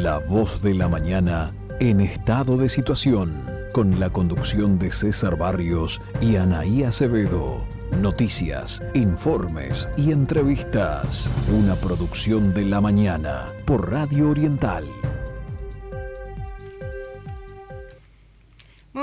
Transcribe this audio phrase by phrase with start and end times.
[0.00, 6.00] La voz de la mañana en estado de situación, con la conducción de César Barrios
[6.18, 7.62] y Anaí Acevedo.
[8.00, 11.28] Noticias, informes y entrevistas.
[11.54, 14.84] Una producción de la mañana por Radio Oriental.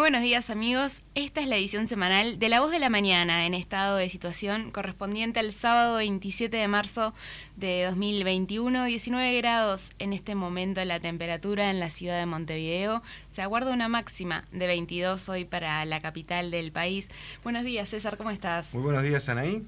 [0.10, 3.54] Buenos días amigos, esta es la edición semanal de La Voz de la Mañana en
[3.54, 7.14] estado de situación correspondiente al sábado 27 de marzo
[7.58, 13.44] de 2021, 19 grados en este momento la temperatura en la ciudad de Montevideo, se
[13.44, 17.08] aguarda una máxima de 22 hoy para la capital del país.
[17.44, 18.74] Buenos días César, ¿cómo estás?
[18.74, 19.62] Muy buenos días Anaí.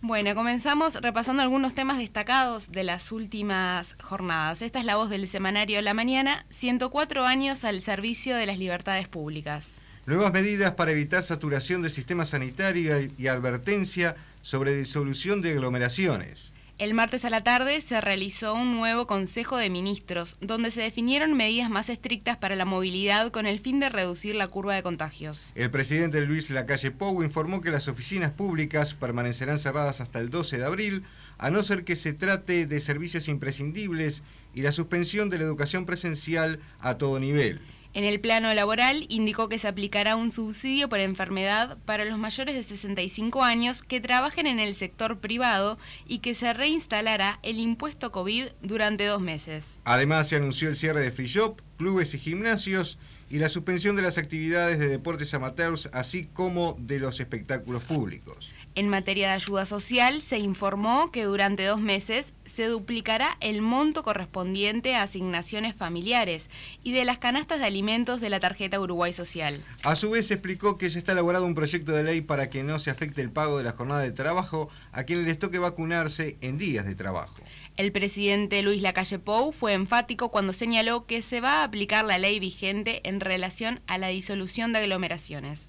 [0.00, 4.62] Bueno, comenzamos repasando algunos temas destacados de las últimas jornadas.
[4.62, 9.08] Esta es la voz del semanario La Mañana, 104 años al servicio de las libertades
[9.08, 9.66] públicas.
[10.06, 16.52] Nuevas medidas para evitar saturación del sistema sanitario y advertencia sobre disolución de aglomeraciones.
[16.78, 21.34] El martes a la tarde se realizó un nuevo Consejo de Ministros, donde se definieron
[21.34, 25.50] medidas más estrictas para la movilidad con el fin de reducir la curva de contagios.
[25.56, 30.58] El presidente Luis Lacalle Pou informó que las oficinas públicas permanecerán cerradas hasta el 12
[30.58, 31.02] de abril,
[31.36, 34.22] a no ser que se trate de servicios imprescindibles
[34.54, 37.60] y la suspensión de la educación presencial a todo nivel.
[37.98, 42.54] En el plano laboral, indicó que se aplicará un subsidio por enfermedad para los mayores
[42.54, 48.12] de 65 años que trabajen en el sector privado y que se reinstalará el impuesto
[48.12, 49.80] COVID durante dos meses.
[49.82, 52.98] Además, se anunció el cierre de free shop, clubes y gimnasios
[53.30, 58.52] y la suspensión de las actividades de deportes amateurs, así como de los espectáculos públicos.
[58.74, 64.04] En materia de ayuda social, se informó que durante dos meses se duplicará el monto
[64.04, 66.48] correspondiente a asignaciones familiares
[66.84, 69.60] y de las canastas de alimentos de la tarjeta Uruguay Social.
[69.82, 72.78] A su vez, explicó que se está elaborando un proyecto de ley para que no
[72.78, 76.56] se afecte el pago de la jornada de trabajo a quienes les toque vacunarse en
[76.56, 77.34] días de trabajo.
[77.78, 82.18] El presidente Luis Lacalle Pou fue enfático cuando señaló que se va a aplicar la
[82.18, 85.68] ley vigente en relación a la disolución de aglomeraciones.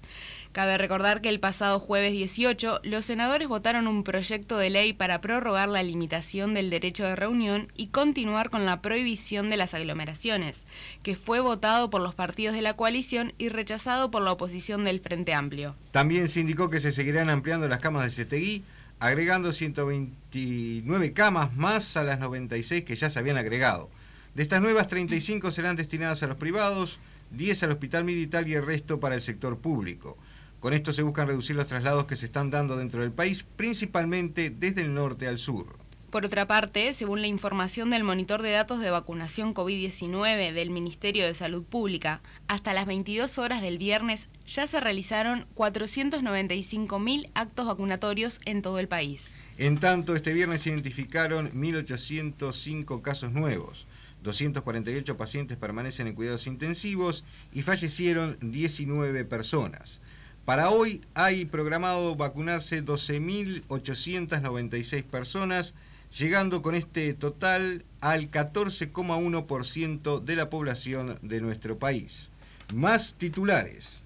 [0.50, 5.20] Cabe recordar que el pasado jueves 18 los senadores votaron un proyecto de ley para
[5.20, 10.64] prorrogar la limitación del derecho de reunión y continuar con la prohibición de las aglomeraciones,
[11.04, 14.98] que fue votado por los partidos de la coalición y rechazado por la oposición del
[14.98, 15.76] Frente Amplio.
[15.92, 18.64] También se indicó que se seguirán ampliando las camas de CTI
[19.00, 23.88] agregando 129 camas más a las 96 que ya se habían agregado.
[24.34, 27.00] De estas nuevas, 35 serán destinadas a los privados,
[27.32, 30.16] 10 al hospital militar y el resto para el sector público.
[30.60, 34.50] Con esto se buscan reducir los traslados que se están dando dentro del país, principalmente
[34.50, 35.79] desde el norte al sur.
[36.10, 41.24] Por otra parte, según la información del monitor de datos de vacunación COVID-19 del Ministerio
[41.24, 48.40] de Salud Pública, hasta las 22 horas del viernes ya se realizaron 495.000 actos vacunatorios
[48.44, 49.30] en todo el país.
[49.56, 53.86] En tanto, este viernes se identificaron 1.805 casos nuevos.
[54.24, 57.22] 248 pacientes permanecen en cuidados intensivos
[57.52, 60.00] y fallecieron 19 personas.
[60.44, 65.72] Para hoy hay programado vacunarse 12.896 personas,
[66.18, 72.30] llegando con este total al 14,1% de la población de nuestro país.
[72.72, 74.02] Más titulares.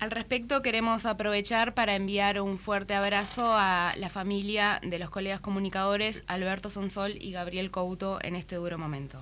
[0.00, 5.40] Al respecto, queremos aprovechar para enviar un fuerte abrazo a la familia de los colegas
[5.40, 9.20] comunicadores Alberto Sonsol y Gabriel Couto en este duro momento.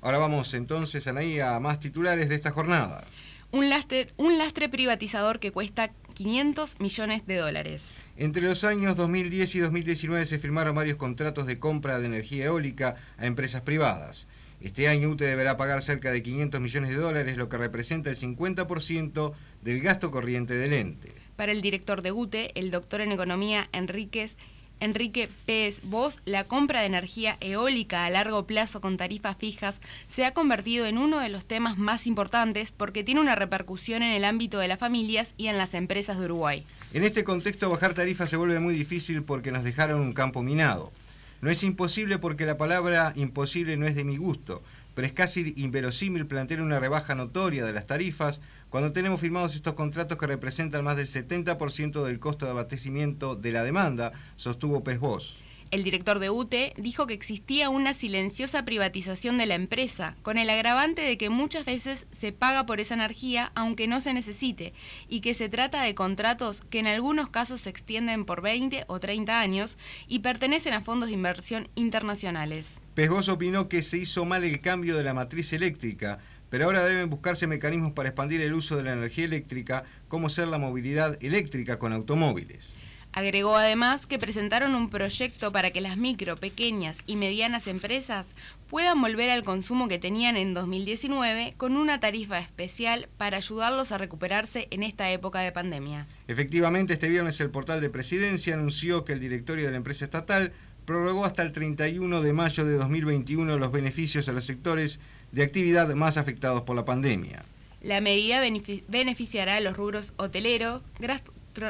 [0.00, 3.04] Ahora vamos entonces, Anaí, a más titulares de esta jornada.
[3.50, 7.82] Un lastre, un lastre privatizador que cuesta 500 millones de dólares.
[8.16, 12.96] Entre los años 2010 y 2019 se firmaron varios contratos de compra de energía eólica
[13.18, 14.26] a empresas privadas.
[14.60, 18.16] Este año UTE deberá pagar cerca de 500 millones de dólares, lo que representa el
[18.16, 19.32] 50%
[19.62, 21.12] del gasto corriente del ente.
[21.36, 24.36] Para el director de UTE, el doctor en economía Enríquez,
[24.80, 30.24] Enrique Pérez Vos, la compra de energía eólica a largo plazo con tarifas fijas se
[30.24, 34.24] ha convertido en uno de los temas más importantes porque tiene una repercusión en el
[34.24, 36.64] ámbito de las familias y en las empresas de Uruguay.
[36.92, 40.92] En este contexto, bajar tarifas se vuelve muy difícil porque nos dejaron un campo minado.
[41.40, 44.62] No es imposible porque la palabra imposible no es de mi gusto,
[44.94, 48.40] pero es casi inverosímil plantear una rebaja notoria de las tarifas
[48.74, 53.52] cuando tenemos firmados estos contratos que representan más del 70% del costo de abastecimiento de
[53.52, 55.36] la demanda, sostuvo Pesbos.
[55.70, 60.50] El director de UTE dijo que existía una silenciosa privatización de la empresa, con el
[60.50, 64.72] agravante de que muchas veces se paga por esa energía aunque no se necesite,
[65.08, 68.98] y que se trata de contratos que en algunos casos se extienden por 20 o
[68.98, 69.78] 30 años
[70.08, 72.80] y pertenecen a fondos de inversión internacionales.
[72.94, 76.18] Pesbos opinó que se hizo mal el cambio de la matriz eléctrica,
[76.54, 80.46] pero ahora deben buscarse mecanismos para expandir el uso de la energía eléctrica, como ser
[80.46, 82.74] la movilidad eléctrica con automóviles.
[83.12, 88.26] Agregó además que presentaron un proyecto para que las micro, pequeñas y medianas empresas
[88.70, 93.98] puedan volver al consumo que tenían en 2019 con una tarifa especial para ayudarlos a
[93.98, 96.06] recuperarse en esta época de pandemia.
[96.28, 100.52] Efectivamente, este viernes el portal de presidencia anunció que el directorio de la empresa estatal
[100.86, 105.00] prorrogó hasta el 31 de mayo de 2021 los beneficios a los sectores
[105.34, 107.44] de actividad más afectados por la pandemia.
[107.82, 108.40] La medida
[108.88, 110.82] beneficiará a los rubros hoteleros,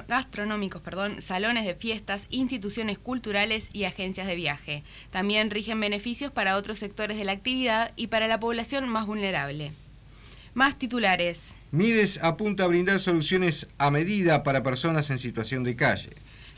[0.07, 4.83] gastronómicos, perdón, salones de fiestas, instituciones culturales y agencias de viaje.
[5.11, 9.73] También rigen beneficios para otros sectores de la actividad y para la población más vulnerable.
[10.53, 11.55] Más titulares.
[11.73, 16.11] Mides apunta a brindar soluciones a medida para personas en situación de calle.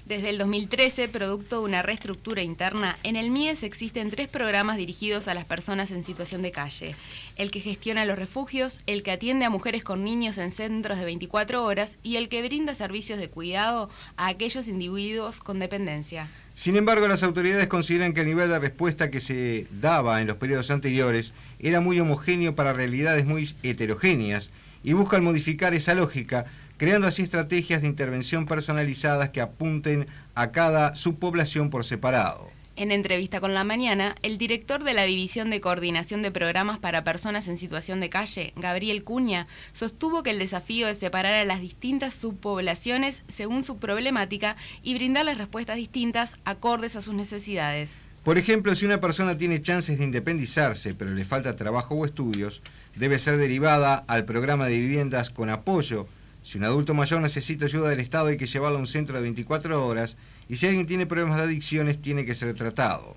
[0.06, 5.26] Desde el 2013, producto de una reestructura interna, en el MIES existen tres programas dirigidos
[5.26, 6.94] a las personas en situación de calle.
[7.36, 11.04] El que gestiona los refugios, el que atiende a mujeres con niños en centros de
[11.06, 16.28] 24 horas y el que brinda servicios de cuidado a aquellos individuos con dependencia.
[16.54, 20.36] Sin embargo, las autoridades consideran que el nivel de respuesta que se daba en los
[20.36, 24.52] periodos anteriores era muy homogéneo para realidades muy heterogéneas
[24.84, 30.94] y buscan modificar esa lógica creando así estrategias de intervención personalizadas que apunten a cada
[30.96, 32.56] subpoblación por separado.
[32.78, 37.04] En entrevista con La Mañana, el director de la División de Coordinación de Programas para
[37.04, 41.62] Personas en Situación de Calle, Gabriel Cuña, sostuvo que el desafío es separar a las
[41.62, 48.02] distintas subpoblaciones según su problemática y brindarles respuestas distintas acordes a sus necesidades.
[48.24, 52.60] Por ejemplo, si una persona tiene chances de independizarse, pero le falta trabajo o estudios,
[52.94, 56.08] debe ser derivada al programa de viviendas con apoyo
[56.46, 59.22] si un adulto mayor necesita ayuda del Estado hay que llevarlo a un centro de
[59.22, 60.16] 24 horas
[60.48, 63.16] y si alguien tiene problemas de adicciones tiene que ser tratado.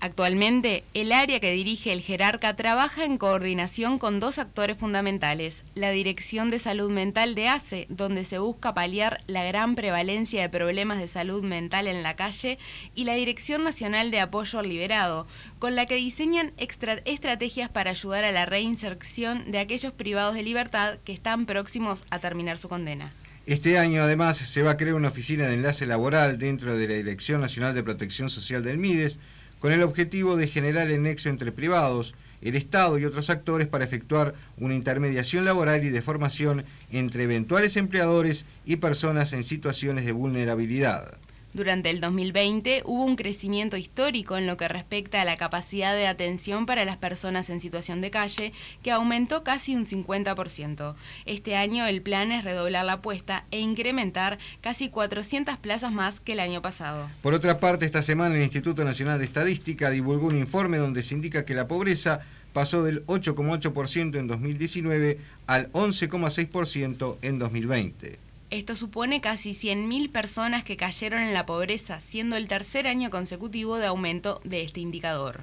[0.00, 5.90] Actualmente, el área que dirige el jerarca trabaja en coordinación con dos actores fundamentales, la
[5.90, 11.00] Dirección de Salud Mental de ACE, donde se busca paliar la gran prevalencia de problemas
[11.00, 12.60] de salud mental en la calle,
[12.94, 15.26] y la Dirección Nacional de Apoyo al Liberado,
[15.58, 20.98] con la que diseñan estrategias para ayudar a la reinserción de aquellos privados de libertad
[21.04, 23.12] que están próximos a terminar su condena.
[23.46, 26.94] Este año además se va a crear una oficina de enlace laboral dentro de la
[26.94, 29.18] Dirección Nacional de Protección Social del MIDES,
[29.60, 33.84] con el objetivo de generar el nexo entre privados, el Estado y otros actores para
[33.84, 40.12] efectuar una intermediación laboral y de formación entre eventuales empleadores y personas en situaciones de
[40.12, 41.18] vulnerabilidad.
[41.54, 46.06] Durante el 2020 hubo un crecimiento histórico en lo que respecta a la capacidad de
[46.06, 48.52] atención para las personas en situación de calle,
[48.82, 50.94] que aumentó casi un 50%.
[51.24, 56.32] Este año el plan es redoblar la apuesta e incrementar casi 400 plazas más que
[56.32, 57.08] el año pasado.
[57.22, 61.14] Por otra parte, esta semana el Instituto Nacional de Estadística divulgó un informe donde se
[61.14, 62.20] indica que la pobreza
[62.52, 68.27] pasó del 8,8% en 2019 al 11,6% en 2020.
[68.50, 73.76] Esto supone casi 100.000 personas que cayeron en la pobreza, siendo el tercer año consecutivo
[73.76, 75.42] de aumento de este indicador.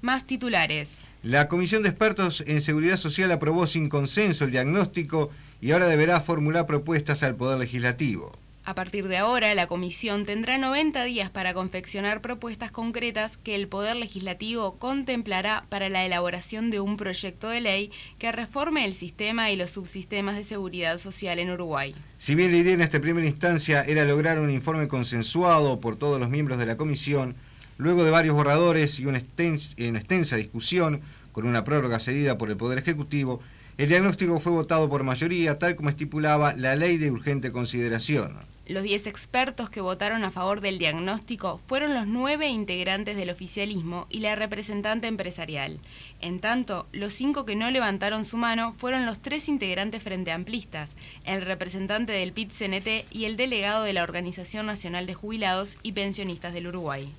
[0.00, 0.90] Más titulares.
[1.22, 6.20] La Comisión de Expertos en Seguridad Social aprobó sin consenso el diagnóstico y ahora deberá
[6.22, 8.32] formular propuestas al Poder Legislativo.
[8.68, 13.66] A partir de ahora, la Comisión tendrá 90 días para confeccionar propuestas concretas que el
[13.66, 19.50] Poder Legislativo contemplará para la elaboración de un proyecto de ley que reforme el sistema
[19.50, 21.94] y los subsistemas de seguridad social en Uruguay.
[22.18, 26.20] Si bien la idea en esta primera instancia era lograr un informe consensuado por todos
[26.20, 27.36] los miembros de la Comisión,
[27.78, 31.00] luego de varios borradores y una extensa, discusión
[31.32, 33.40] con una prórroga cedida por el Poder Ejecutivo,
[33.78, 38.36] el diagnóstico fue votado por mayoría, tal como estipulaba la ley de urgente consideración.
[38.68, 44.06] Los 10 expertos que votaron a favor del diagnóstico fueron los nueve integrantes del oficialismo
[44.10, 45.80] y la representante empresarial.
[46.20, 50.90] En tanto, los cinco que no levantaron su mano fueron los tres integrantes frente amplistas,
[51.24, 56.52] el representante del PIT-CNT y el delegado de la Organización Nacional de Jubilados y Pensionistas
[56.52, 57.10] del Uruguay.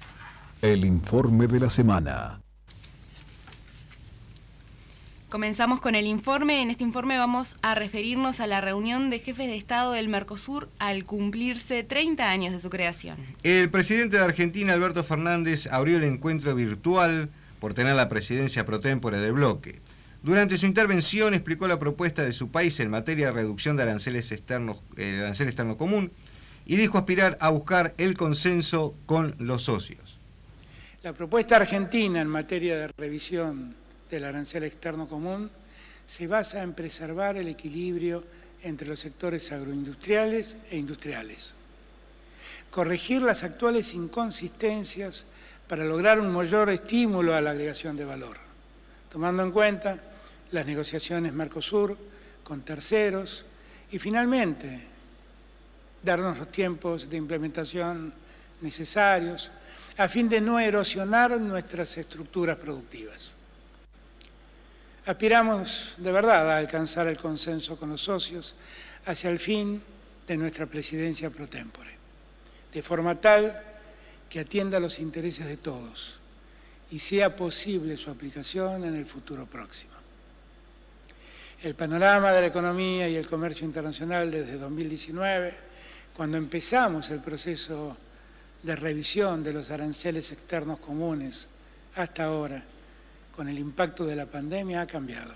[0.62, 2.41] El informe de la semana.
[5.29, 6.63] Comenzamos con el informe.
[6.63, 10.69] En este informe vamos a referirnos a la reunión de jefes de Estado del Mercosur
[10.79, 13.15] al cumplirse 30 años de su creación.
[13.43, 18.79] El presidente de Argentina, Alberto Fernández, abrió el encuentro virtual por tener la presidencia pro
[18.79, 19.79] tempore del bloque.
[20.24, 24.31] Durante su intervención explicó la propuesta de su país en materia de reducción de aranceles
[24.31, 26.12] externos, el arancel externo común
[26.65, 30.17] y dijo aspirar a buscar el consenso con los socios.
[31.03, 33.75] La propuesta argentina en materia de revisión
[34.10, 35.50] del arancel externo común
[36.08, 38.24] se basa en preservar el equilibrio
[38.63, 41.54] entre los sectores agroindustriales e industriales,
[42.70, 45.25] corregir las actuales inconsistencias
[45.68, 48.38] para lograr un mayor estímulo a la agregación de valor,
[49.12, 50.00] tomando en cuenta
[50.51, 51.96] las negociaciones Mercosur
[52.44, 53.46] con terceros
[53.92, 54.82] y finalmente
[56.01, 58.13] darnos los tiempos de implementación
[58.62, 59.51] necesarios,
[59.98, 63.36] a fin de no erosionar nuestras estructuras productivas.
[65.10, 68.54] Aspiramos de verdad a alcanzar el consenso con los socios
[69.08, 69.82] hacia el fin
[70.28, 71.89] de nuestra presidencia pro tempore,
[72.72, 73.60] de forma tal
[74.30, 76.20] que atienda los intereses de todos
[76.92, 79.94] y sea posible su aplicación en el futuro próximo.
[81.63, 85.54] El panorama de la economía y el comercio internacional desde 2019,
[86.16, 87.98] cuando empezamos el proceso
[88.62, 91.48] de revisión de los aranceles externos comunes
[91.96, 92.63] hasta ahora,
[93.39, 95.34] con el impacto de la pandemia, ha cambiado.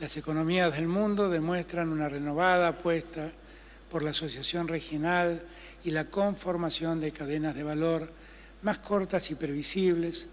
[0.00, 3.30] Las economías del mundo demuestran una renovada apuesta
[3.90, 5.40] por la asociación regional
[5.82, 8.12] y la conformación de cadenas de valor
[8.60, 10.26] más cortas y previsibles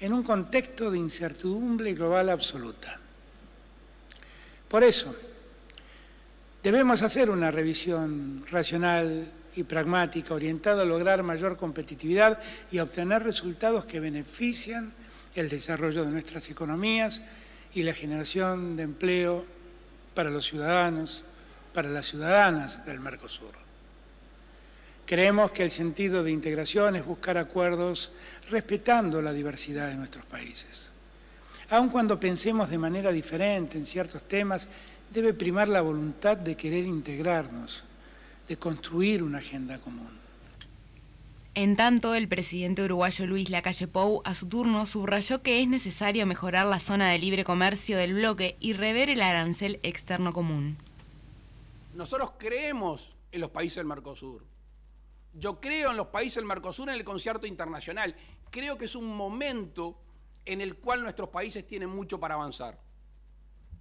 [0.00, 2.98] en un contexto de incertidumbre global absoluta.
[4.66, 5.14] Por eso,
[6.64, 12.40] debemos hacer una revisión racional y pragmática orientada a lograr mayor competitividad
[12.72, 14.92] y a obtener resultados que benefician
[15.40, 17.22] el desarrollo de nuestras economías
[17.74, 19.44] y la generación de empleo
[20.14, 21.24] para los ciudadanos,
[21.74, 23.54] para las ciudadanas del Mercosur.
[25.04, 28.10] Creemos que el sentido de integración es buscar acuerdos
[28.50, 30.88] respetando la diversidad de nuestros países.
[31.70, 34.66] Aun cuando pensemos de manera diferente en ciertos temas,
[35.12, 37.84] debe primar la voluntad de querer integrarnos
[38.48, 40.15] de construir una agenda común.
[41.58, 46.26] En tanto, el presidente uruguayo Luis Lacalle Pou, a su turno, subrayó que es necesario
[46.26, 50.76] mejorar la zona de libre comercio del bloque y rever el arancel externo común.
[51.94, 54.44] Nosotros creemos en los países del Mercosur.
[55.32, 58.14] Yo creo en los países del Mercosur en el concierto internacional.
[58.50, 59.98] Creo que es un momento
[60.44, 62.78] en el cual nuestros países tienen mucho para avanzar.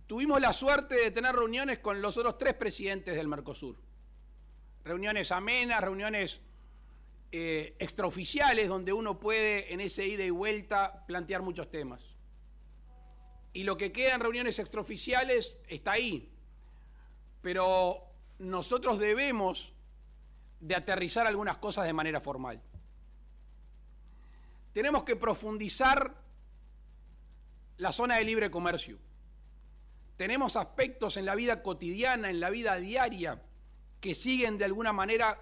[0.08, 3.76] Tuvimos la suerte de tener reuniones con los otros tres presidentes del Mercosur
[4.86, 6.40] reuniones amenas, reuniones
[7.38, 12.16] eh, extraoficiales, donde uno puede en ese ida y vuelta plantear muchos temas.
[13.52, 16.32] Y lo que queda en reuniones extraoficiales está ahí.
[17.42, 18.02] Pero
[18.40, 19.74] nosotros debemos
[20.62, 22.62] de aterrizar algunas cosas de manera formal.
[24.72, 26.16] Tenemos que profundizar
[27.76, 28.98] la zona de libre comercio.
[30.16, 33.42] Tenemos aspectos en la vida cotidiana, en la vida diaria,
[34.00, 35.38] que siguen de alguna manera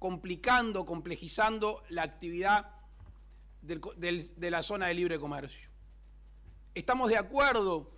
[0.00, 2.74] complicando, complejizando la actividad
[3.60, 5.68] de la zona de libre comercio.
[6.74, 7.90] Estamos de acuerdo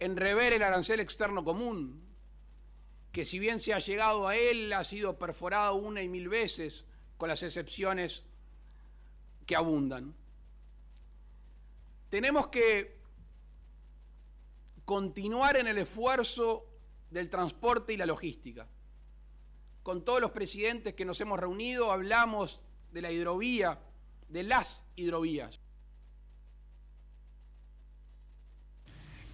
[0.00, 2.02] en rever el arancel externo común,
[3.12, 6.84] que si bien se ha llegado a él, ha sido perforado una y mil veces,
[7.18, 8.22] con las excepciones
[9.46, 10.14] que abundan.
[12.08, 12.96] Tenemos que
[14.86, 16.64] continuar en el esfuerzo
[17.10, 18.66] del transporte y la logística.
[19.86, 22.60] Con todos los presidentes que nos hemos reunido hablamos
[22.92, 23.78] de la hidrovía,
[24.28, 25.60] de las hidrovías.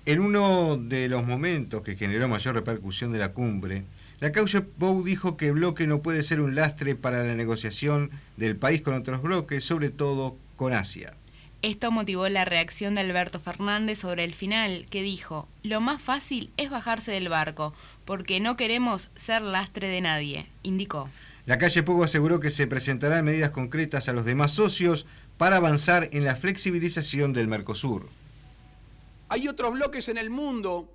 [0.05, 3.85] En uno de los momentos que generó mayor repercusión de la cumbre,
[4.21, 8.11] la causa Pou dijo que el bloque no puede ser un lastre para la negociación
[8.37, 11.15] del país con otros bloques, sobre todo con Asia.
[11.63, 16.51] Esto motivó la reacción de Alberto Fernández sobre el final, que dijo, lo más fácil
[16.57, 17.73] es bajarse del barco,
[18.05, 21.09] porque no queremos ser lastre de nadie, indicó.
[21.47, 25.07] La calle Pogo aseguró que se presentarán medidas concretas a los demás socios
[25.39, 28.09] para avanzar en la flexibilización del Mercosur.
[29.29, 30.93] Hay otros bloques en el mundo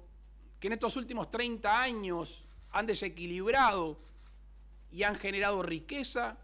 [0.59, 3.97] que en estos últimos 30 años han desequilibrado
[4.91, 6.35] y han generado riqueza,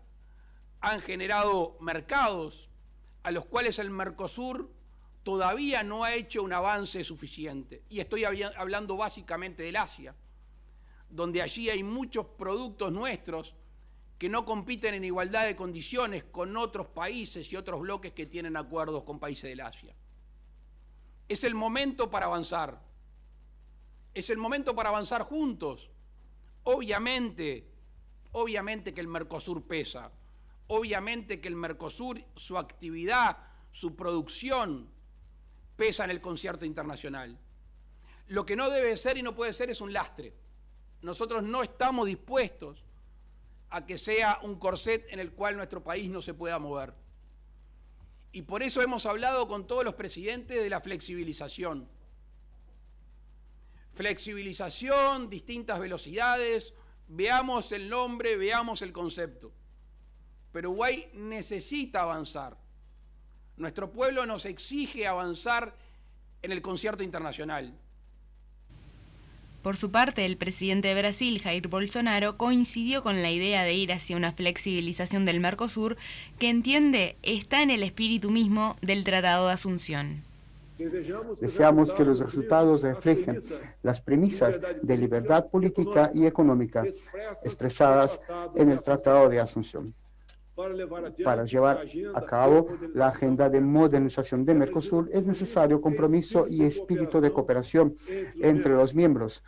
[0.79, 2.69] han generado mercados,
[3.23, 4.69] a los cuales el Mercosur
[5.23, 7.83] todavía no ha hecho un avance suficiente.
[7.89, 10.13] Y estoy hablando básicamente del Asia,
[11.09, 13.55] donde allí hay muchos productos nuestros
[14.17, 18.55] que no compiten en igualdad de condiciones con otros países y otros bloques que tienen
[18.55, 19.93] acuerdos con países del Asia.
[21.27, 22.79] Es el momento para avanzar.
[24.13, 25.89] Es el momento para avanzar juntos.
[26.63, 27.67] Obviamente,
[28.33, 30.11] obviamente que el Mercosur pesa.
[30.67, 33.37] Obviamente que el Mercosur, su actividad,
[33.71, 34.89] su producción,
[35.75, 37.37] pesa en el concierto internacional.
[38.27, 40.33] Lo que no debe ser y no puede ser es un lastre.
[41.01, 42.83] Nosotros no estamos dispuestos
[43.69, 46.93] a que sea un corset en el cual nuestro país no se pueda mover.
[48.31, 51.87] Y por eso hemos hablado con todos los presidentes de la flexibilización.
[53.95, 56.73] Flexibilización, distintas velocidades,
[57.07, 59.51] veamos el nombre, veamos el concepto.
[60.53, 62.55] Pero Uruguay necesita avanzar.
[63.57, 65.73] Nuestro pueblo nos exige avanzar
[66.43, 67.73] en el concierto internacional.
[69.63, 73.93] Por su parte, el presidente de Brasil, Jair Bolsonaro, coincidió con la idea de ir
[73.93, 75.97] hacia una flexibilización del Mercosur
[76.37, 80.21] que entiende está en el espíritu mismo del Tratado de Asunción.
[81.39, 83.41] Deseamos que los resultados reflejen
[83.83, 86.83] las premisas de libertad política y económica
[87.43, 88.19] expresadas
[88.55, 89.93] en el Tratado de Asunción
[91.23, 97.19] para llevar a cabo la agenda de modernización de Mercosur es necesario compromiso y espíritu
[97.19, 97.95] de cooperación
[98.35, 99.43] entre los miembros.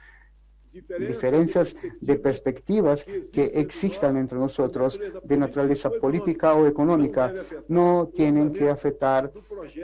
[0.99, 7.33] Diferencias de perspectivas que existan entre nosotros de naturaleza política o económica
[7.69, 9.31] no tienen que afectar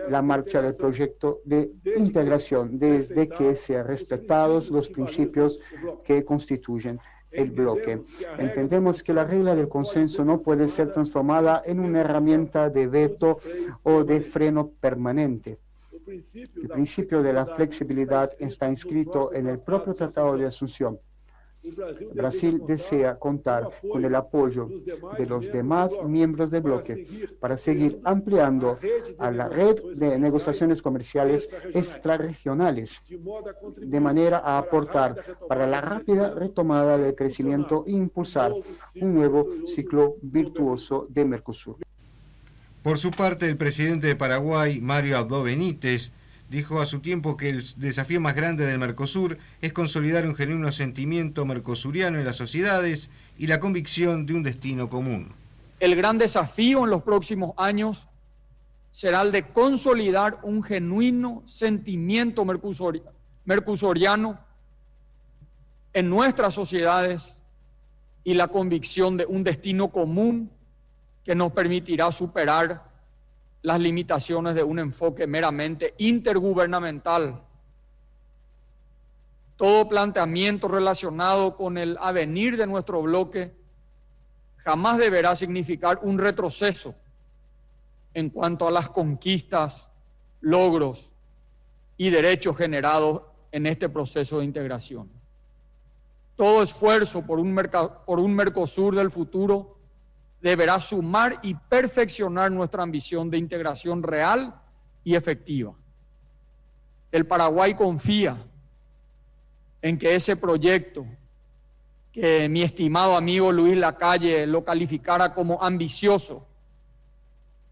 [0.10, 5.60] la marcha del proyecto de integración desde que sean respetados los principios
[6.04, 7.00] que constituyen
[7.32, 8.02] el bloque.
[8.38, 13.40] Entendemos que la regla del consenso no puede ser transformada en una herramienta de veto
[13.84, 15.60] o de freno permanente.
[16.08, 21.00] El principio de la flexibilidad está inscrito en el propio Tratado de Asunción
[22.14, 24.68] Brasil desea contar con el apoyo
[25.18, 27.06] de los demás miembros del bloque
[27.40, 28.80] para seguir ampliando
[29.18, 33.02] a la red de negociaciones comerciales extrarregionales,
[33.78, 35.16] de manera a aportar
[35.48, 38.54] para la rápida retomada del crecimiento e impulsar
[39.00, 41.78] un nuevo ciclo virtuoso de Mercosur.
[42.82, 46.12] Por su parte, el presidente de Paraguay, Mario Abdo Benítez,
[46.52, 50.70] dijo a su tiempo que el desafío más grande del Mercosur es consolidar un genuino
[50.74, 55.32] sentimiento mercosuriano en las sociedades y la convicción de un destino común.
[55.80, 58.06] El gran desafío en los próximos años
[58.92, 62.46] será el de consolidar un genuino sentimiento
[63.46, 64.38] mercosuriano
[65.94, 67.38] en nuestras sociedades
[68.26, 70.52] y la convicción de un destino común
[71.24, 72.91] que nos permitirá superar
[73.62, 77.42] las limitaciones de un enfoque meramente intergubernamental.
[79.58, 83.52] Todo planteamiento relacionado con el avenir de nuestro bloque
[84.58, 86.96] jamás deberá significar un retroceso
[88.14, 89.88] en cuanto a las conquistas,
[90.42, 91.08] logros
[91.98, 95.08] y derechos generados en este proceso de integración.
[96.36, 97.56] Todo esfuerzo por un,
[98.06, 99.78] por un Mercosur del futuro
[100.42, 104.54] deberá sumar y perfeccionar nuestra ambición de integración real
[105.04, 105.74] y efectiva.
[107.12, 108.38] El Paraguay confía
[109.82, 111.06] en que ese proyecto
[112.12, 116.46] que mi estimado amigo Luis Lacalle lo calificara como ambicioso,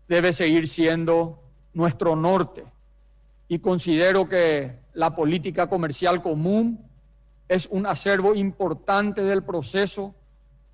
[0.07, 1.39] debe seguir siendo
[1.73, 2.63] nuestro norte.
[3.47, 6.79] Y considero que la política comercial común
[7.47, 10.15] es un acervo importante del proceso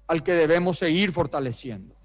[0.08, 1.96] al que debemos seguir fortaleciendo.